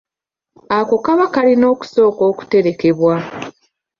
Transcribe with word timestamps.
Ako 0.79 0.95
kaba 1.05 1.25
kalina 1.33 1.65
okusooka 1.73 2.21
okuterekebwa. 2.31 3.15